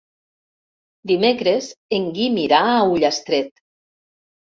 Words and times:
Dimecres 1.11 1.67
en 1.97 2.07
Guim 2.15 2.39
irà 2.45 2.63
a 2.71 2.79
Ullastret. 2.95 3.53